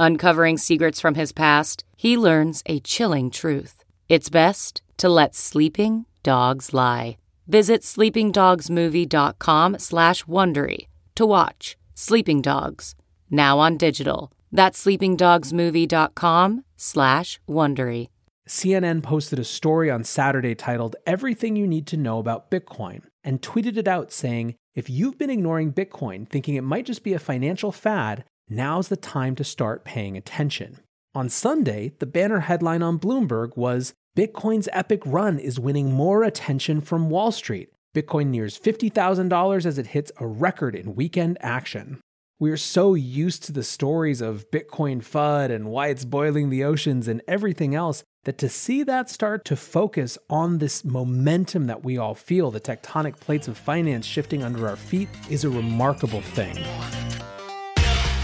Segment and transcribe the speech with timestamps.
[0.00, 3.84] Uncovering secrets from his past, he learns a chilling truth.
[4.08, 7.18] It's best to let sleeping dogs lie.
[7.46, 12.94] Visit sleepingdogsmovie.com slash Wondery to watch Sleeping Dogs,
[13.30, 14.32] now on digital.
[14.50, 18.08] That's sleepingdogsmovie.com slash Wondery.
[18.48, 23.42] CNN posted a story on Saturday titled Everything You Need to Know About Bitcoin and
[23.42, 27.18] tweeted it out saying, if you've been ignoring Bitcoin thinking it might just be a
[27.18, 30.80] financial fad, now's the time to start paying attention.
[31.14, 36.80] On Sunday, the banner headline on Bloomberg was Bitcoin's epic run is winning more attention
[36.80, 37.70] from Wall Street.
[37.94, 42.00] Bitcoin nears $50,000 as it hits a record in weekend action.
[42.38, 47.06] We're so used to the stories of Bitcoin FUD and why it's boiling the oceans
[47.06, 51.98] and everything else that to see that start to focus on this momentum that we
[51.98, 56.56] all feel, the tectonic plates of finance shifting under our feet, is a remarkable thing.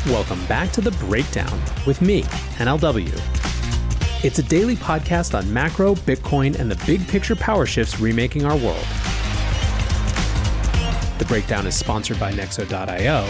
[0.07, 2.23] Welcome back to The Breakdown with me,
[2.59, 3.13] NLW.
[4.25, 8.57] It's a daily podcast on macro, Bitcoin, and the big picture power shifts remaking our
[8.57, 8.87] world.
[11.19, 13.25] The Breakdown is sponsored by Nexo.io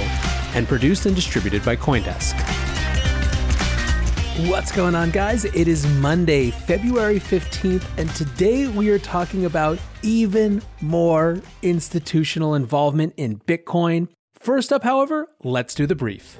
[0.54, 2.34] and produced and distributed by Coindesk.
[4.50, 5.46] What's going on, guys?
[5.46, 13.14] It is Monday, February 15th, and today we are talking about even more institutional involvement
[13.16, 14.08] in Bitcoin.
[14.46, 16.38] First up, however, let's do the brief.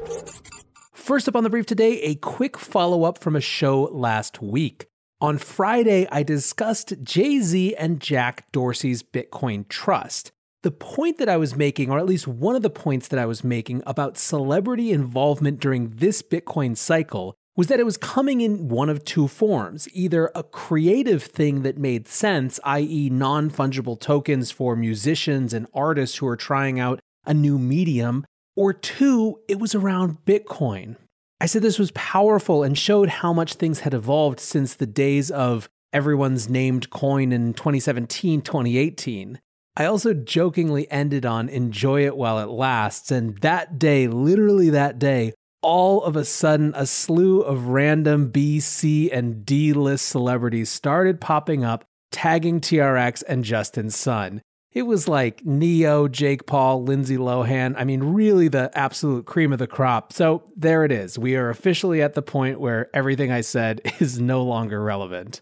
[0.93, 4.87] First up on the brief today, a quick follow up from a show last week.
[5.21, 10.31] On Friday, I discussed Jay Z and Jack Dorsey's Bitcoin Trust.
[10.63, 13.27] The point that I was making, or at least one of the points that I
[13.27, 18.69] was making about celebrity involvement during this Bitcoin cycle, was that it was coming in
[18.69, 24.53] one of two forms either a creative thing that made sense, i.e., non fungible tokens
[24.53, 28.25] for musicians and artists who are trying out a new medium,
[28.57, 30.97] or two, it was around Bitcoin.
[31.41, 35.31] I said this was powerful and showed how much things had evolved since the days
[35.31, 39.39] of everyone's named coin in 2017, 2018.
[39.77, 44.99] I also jokingly ended on enjoy it while it lasts, and that day, literally that
[44.99, 50.71] day, all of a sudden, a slew of random B, C, and D list celebrities
[50.71, 54.41] started popping up, tagging TRX and Justin Sun.
[54.77, 57.75] It was like Ne-Yo, Jake Paul, Lindsay Lohan.
[57.79, 60.13] I mean, really the absolute cream of the crop.
[60.13, 61.19] So there it is.
[61.19, 65.41] We are officially at the point where everything I said is no longer relevant.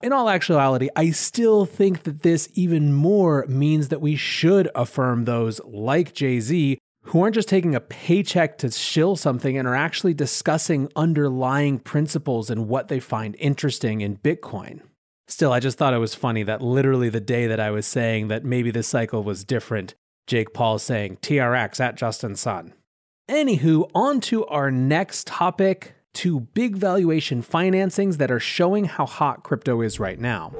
[0.00, 5.26] In all actuality, I still think that this even more means that we should affirm
[5.26, 9.74] those like Jay Z who aren't just taking a paycheck to shill something and are
[9.74, 14.80] actually discussing underlying principles and what they find interesting in Bitcoin.
[15.30, 18.26] Still, I just thought it was funny that literally the day that I was saying
[18.28, 19.94] that maybe this cycle was different,
[20.26, 22.74] Jake Paul saying TRX at Justin Sun.
[23.28, 29.44] Anywho, on to our next topic two big valuation financings that are showing how hot
[29.44, 30.52] crypto is right now.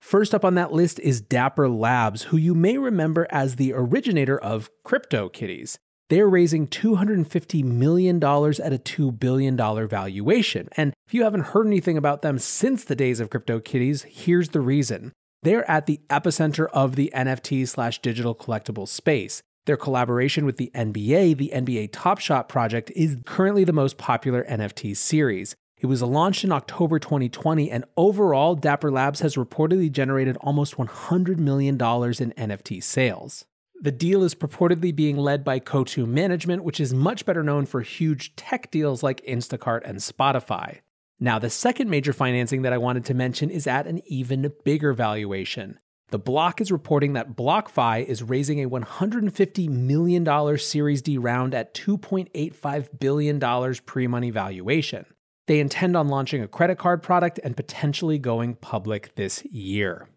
[0.00, 4.38] First up on that list is Dapper Labs, who you may remember as the originator
[4.38, 5.78] of CryptoKitties.
[6.14, 10.68] They're raising $250 million at a $2 billion valuation.
[10.76, 14.60] And if you haven't heard anything about them since the days of CryptoKitties, here's the
[14.60, 15.10] reason.
[15.42, 19.42] They're at the epicenter of the NFT slash digital collectible space.
[19.66, 24.44] Their collaboration with the NBA, the NBA Top Shot project, is currently the most popular
[24.44, 25.56] NFT series.
[25.78, 31.38] It was launched in October 2020, and overall, Dapper Labs has reportedly generated almost $100
[31.38, 33.46] million in NFT sales.
[33.80, 37.80] The deal is purportedly being led by Coatue Management, which is much better known for
[37.82, 40.80] huge tech deals like Instacart and Spotify.
[41.20, 44.92] Now, the second major financing that I wanted to mention is at an even bigger
[44.92, 45.78] valuation.
[46.10, 51.74] The Block is reporting that BlockFi is raising a $150 million Series D round at
[51.74, 55.06] $2.85 billion pre money valuation.
[55.46, 60.08] They intend on launching a credit card product and potentially going public this year.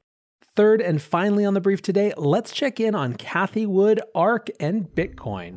[0.58, 4.88] Third and finally on the brief today, let's check in on Cathie Wood, ARK, and
[4.88, 5.56] Bitcoin.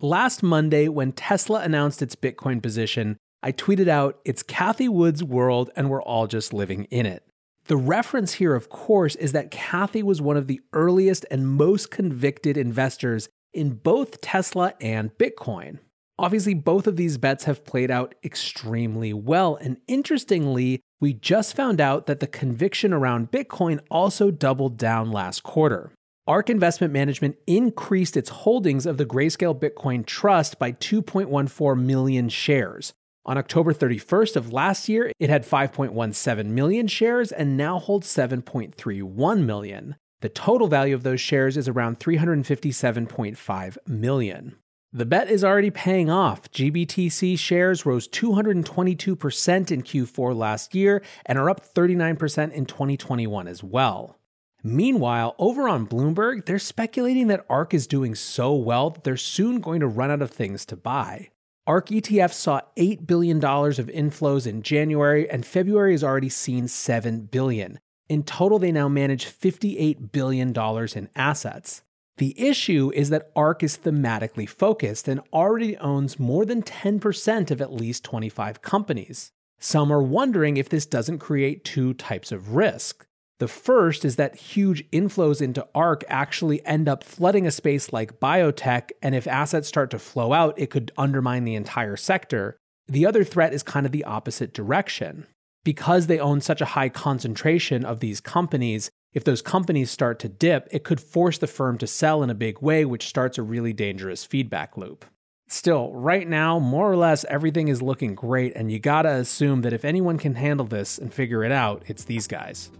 [0.00, 5.68] Last Monday, when Tesla announced its Bitcoin position, I tweeted out, It's Cathie Wood's world
[5.76, 7.22] and we're all just living in it.
[7.66, 11.90] The reference here, of course, is that Cathie was one of the earliest and most
[11.90, 15.80] convicted investors in both Tesla and Bitcoin.
[16.18, 19.56] Obviously, both of these bets have played out extremely well.
[19.56, 25.42] And interestingly, we just found out that the conviction around Bitcoin also doubled down last
[25.42, 25.92] quarter.
[26.26, 32.92] ARK Investment Management increased its holdings of the Grayscale Bitcoin Trust by 2.14 million shares.
[33.24, 39.44] On October 31st of last year, it had 5.17 million shares and now holds 7.31
[39.44, 39.96] million.
[40.20, 44.56] The total value of those shares is around 357.5 million.
[44.94, 46.50] The bet is already paying off.
[46.50, 53.64] GBTC shares rose 222% in Q4 last year and are up 39% in 2021 as
[53.64, 54.18] well.
[54.62, 59.60] Meanwhile, over on Bloomberg, they're speculating that ARK is doing so well that they're soon
[59.60, 61.30] going to run out of things to buy.
[61.66, 67.22] ARK ETF saw $8 billion of inflows in January, and February has already seen 7
[67.22, 67.80] billion.
[68.10, 71.82] In total, they now manage $58 billion in assets.
[72.18, 77.60] The issue is that ARK is thematically focused and already owns more than 10% of
[77.60, 79.32] at least 25 companies.
[79.58, 83.06] Some are wondering if this doesn't create two types of risk.
[83.38, 88.20] The first is that huge inflows into ARK actually end up flooding a space like
[88.20, 92.56] biotech, and if assets start to flow out, it could undermine the entire sector.
[92.86, 95.26] The other threat is kind of the opposite direction.
[95.64, 100.28] Because they own such a high concentration of these companies, if those companies start to
[100.28, 103.42] dip, it could force the firm to sell in a big way, which starts a
[103.42, 105.04] really dangerous feedback loop.
[105.48, 109.74] Still, right now, more or less everything is looking great, and you gotta assume that
[109.74, 112.70] if anyone can handle this and figure it out, it's these guys.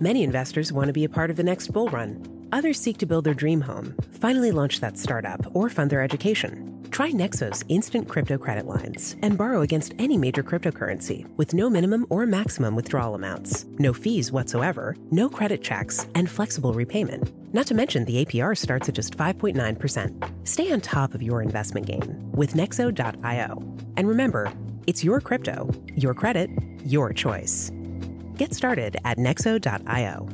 [0.00, 2.48] Many investors want to be a part of the next bull run.
[2.52, 6.65] Others seek to build their dream home, finally launch that startup, or fund their education.
[6.96, 12.06] Try Nexo's instant crypto credit lines and borrow against any major cryptocurrency with no minimum
[12.08, 17.34] or maximum withdrawal amounts, no fees whatsoever, no credit checks, and flexible repayment.
[17.52, 20.48] Not to mention the APR starts at just 5.9%.
[20.48, 23.76] Stay on top of your investment game with Nexo.io.
[23.98, 24.50] And remember,
[24.86, 26.48] it's your crypto, your credit,
[26.82, 27.70] your choice.
[28.38, 30.28] Get started at Nexo.io.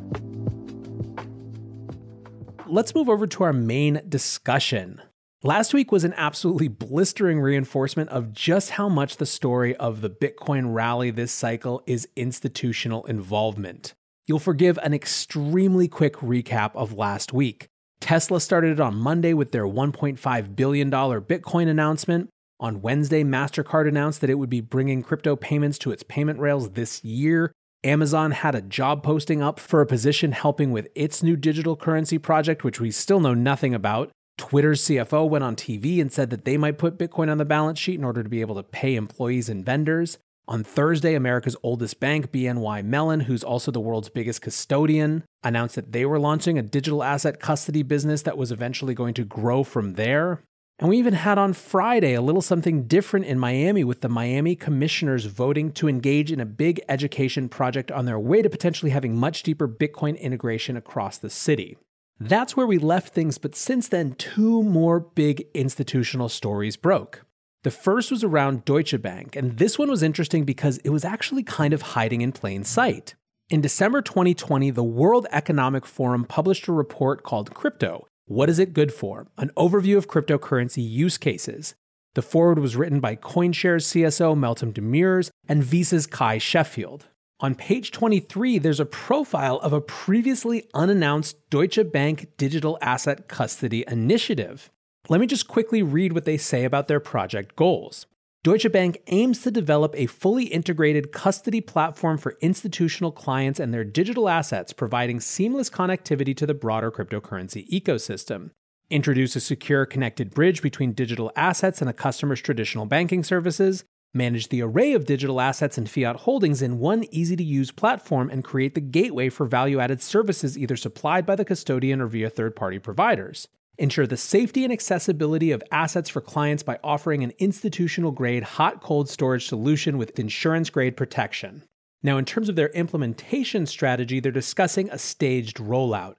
[2.68, 5.02] Let's move over to our main discussion.
[5.44, 10.08] Last week was an absolutely blistering reinforcement of just how much the story of the
[10.08, 13.92] Bitcoin rally this cycle is institutional involvement.
[14.28, 17.66] You'll forgive an extremely quick recap of last week.
[18.00, 22.28] Tesla started it on Monday with their $1.5 billion Bitcoin announcement.
[22.60, 26.70] On Wednesday, MasterCard announced that it would be bringing crypto payments to its payment rails
[26.70, 27.50] this year.
[27.82, 32.16] Amazon had a job posting up for a position helping with its new digital currency
[32.16, 34.12] project, which we still know nothing about.
[34.36, 37.78] Twitter's CFO went on TV and said that they might put Bitcoin on the balance
[37.78, 40.18] sheet in order to be able to pay employees and vendors.
[40.48, 45.92] On Thursday, America's oldest bank, BNY Mellon, who's also the world's biggest custodian, announced that
[45.92, 49.94] they were launching a digital asset custody business that was eventually going to grow from
[49.94, 50.42] there.
[50.78, 54.56] And we even had on Friday a little something different in Miami with the Miami
[54.56, 59.16] commissioners voting to engage in a big education project on their way to potentially having
[59.16, 61.76] much deeper Bitcoin integration across the city.
[62.20, 67.24] That's where we left things, but since then, two more big institutional stories broke.
[67.64, 71.42] The first was around Deutsche Bank, and this one was interesting because it was actually
[71.42, 73.14] kind of hiding in plain sight.
[73.50, 78.72] In December 2020, the World Economic Forum published a report called Crypto What is it
[78.72, 79.28] good for?
[79.36, 81.74] An overview of cryptocurrency use cases.
[82.14, 87.06] The foreword was written by CoinShares CSO Meltem Demirors and Visa's Cuy Sheffield.
[87.42, 93.82] On page 23, there's a profile of a previously unannounced Deutsche Bank digital asset custody
[93.88, 94.70] initiative.
[95.08, 98.06] Let me just quickly read what they say about their project goals.
[98.44, 103.82] Deutsche Bank aims to develop a fully integrated custody platform for institutional clients and their
[103.82, 108.50] digital assets, providing seamless connectivity to the broader cryptocurrency ecosystem.
[108.88, 113.82] Introduce a secure connected bridge between digital assets and a customer's traditional banking services
[114.14, 118.28] Manage the array of digital assets and fiat holdings in one easy to use platform
[118.28, 122.28] and create the gateway for value added services either supplied by the custodian or via
[122.28, 123.48] third party providers.
[123.78, 128.82] Ensure the safety and accessibility of assets for clients by offering an institutional grade hot
[128.82, 131.62] cold storage solution with insurance grade protection.
[132.02, 136.16] Now, in terms of their implementation strategy, they're discussing a staged rollout.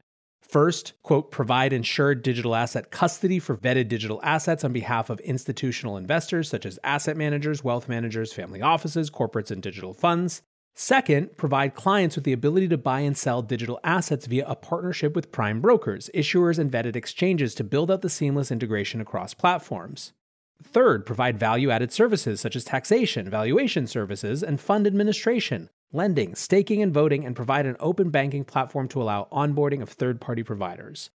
[0.53, 5.97] First, quote, provide insured digital asset custody for vetted digital assets on behalf of institutional
[5.97, 10.43] investors such as asset managers, wealth managers, family offices, corporates, and digital funds.
[10.75, 15.15] Second, provide clients with the ability to buy and sell digital assets via a partnership
[15.15, 20.13] with prime brokers, issuers, and vetted exchanges to build out the seamless integration across platforms.
[20.61, 26.81] Third, provide value added services such as taxation, valuation services, and fund administration, lending, staking,
[26.81, 31.09] and voting, and provide an open banking platform to allow onboarding of third party providers.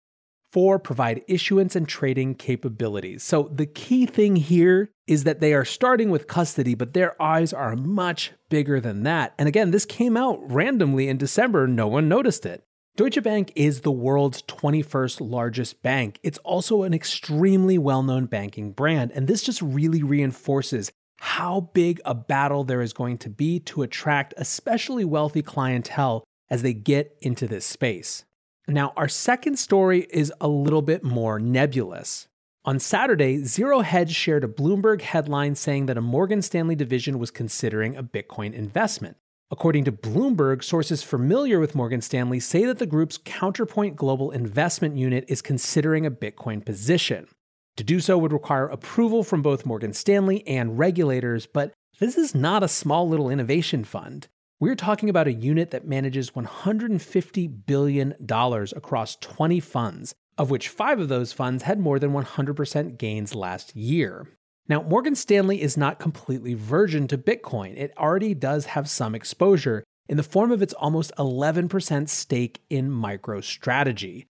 [0.50, 3.22] Four, provide issuance and trading capabilities.
[3.22, 7.52] So the key thing here is that they are starting with custody, but their eyes
[7.52, 9.34] are much bigger than that.
[9.38, 12.64] And again, this came out randomly in December, no one noticed it.
[12.98, 16.20] Deutsche Bank is the world's 21st largest bank.
[16.24, 22.00] It's also an extremely well known banking brand, and this just really reinforces how big
[22.06, 27.18] a battle there is going to be to attract especially wealthy clientele as they get
[27.22, 28.24] into this space.
[28.68, 32.28] Now, our second story is a little bit more nebulous.
[32.66, 37.32] On Saturday, Zero Hedge shared a Bloomberg headline saying that a Morgan Stanley division was
[37.32, 39.16] considering a Bitcoin investment.
[39.50, 44.98] According to Bloomberg, sources familiar with Morgan Stanley say that the group's Counterpoint Global Investment
[44.98, 47.30] Unit is considering a Bitcoin position.
[47.78, 52.34] To do so would require approval from both Morgan Stanley and regulators, but this is
[52.34, 54.28] not a small little innovation fund.
[54.60, 61.00] We're talking about a unit that manages $150 billion across 20 funds, of which five
[61.00, 64.28] of those funds had more than 100% gains last year.
[64.68, 67.78] Now, Morgan Stanley is not completely virgin to Bitcoin.
[67.78, 72.90] It already does have some exposure in the form of its almost 11% stake in
[72.90, 74.26] MicroStrategy.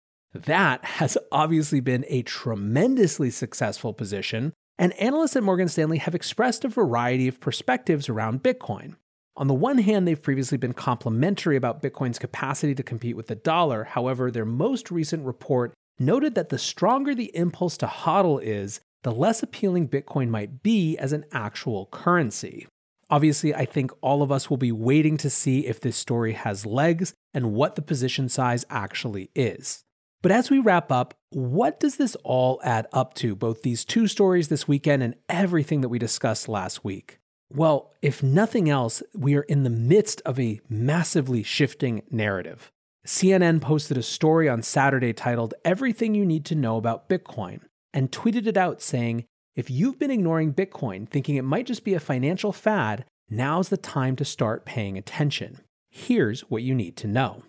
[0.45, 6.63] That has obviously been a tremendously successful position, and analysts at Morgan Stanley have expressed
[6.63, 8.95] a variety of perspectives around Bitcoin.
[9.35, 13.35] On the one hand, they've previously been complimentary about Bitcoin's capacity to compete with the
[13.35, 13.83] dollar.
[13.83, 19.11] However, their most recent report noted that the stronger the impulse to hodl is, the
[19.11, 22.67] less appealing Bitcoin might be as an actual currency.
[23.09, 26.65] Obviously, I think all of us will be waiting to see if this story has
[26.65, 29.83] legs and what the position size actually is.
[30.21, 34.07] But as we wrap up, what does this all add up to, both these two
[34.07, 37.19] stories this weekend and everything that we discussed last week?
[37.53, 42.71] Well, if nothing else, we are in the midst of a massively shifting narrative.
[43.05, 47.61] CNN posted a story on Saturday titled Everything You Need to Know About Bitcoin
[47.93, 49.23] and tweeted it out saying,
[49.55, 53.77] If you've been ignoring Bitcoin thinking it might just be a financial fad, now's the
[53.77, 55.61] time to start paying attention.
[55.89, 57.43] Here's what you need to know.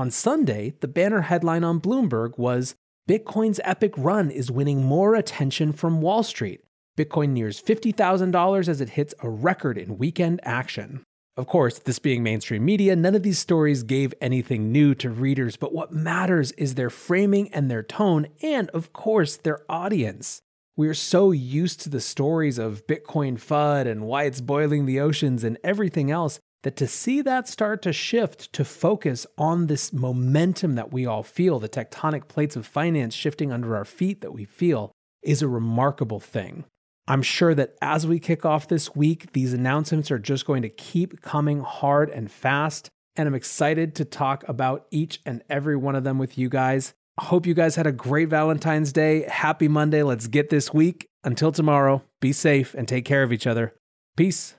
[0.00, 2.74] On Sunday, the banner headline on Bloomberg was
[3.06, 6.62] Bitcoin's epic run is winning more attention from Wall Street.
[6.96, 11.02] Bitcoin nears $50,000 as it hits a record in weekend action.
[11.36, 15.58] Of course, this being mainstream media, none of these stories gave anything new to readers,
[15.58, 20.40] but what matters is their framing and their tone, and of course, their audience.
[20.78, 24.98] We are so used to the stories of Bitcoin FUD and why it's boiling the
[24.98, 29.92] oceans and everything else that to see that start to shift to focus on this
[29.92, 34.32] momentum that we all feel, the tectonic plates of finance shifting under our feet that
[34.32, 36.64] we feel, is a remarkable thing.
[37.08, 40.68] I'm sure that as we kick off this week, these announcements are just going to
[40.68, 42.88] keep coming hard and fast.
[43.16, 46.94] And I'm excited to talk about each and every one of them with you guys.
[47.18, 49.22] I hope you guys had a great Valentine's Day.
[49.28, 50.02] Happy Monday.
[50.02, 51.06] Let's get this week.
[51.24, 53.74] Until tomorrow, be safe and take care of each other.
[54.16, 54.54] Peace.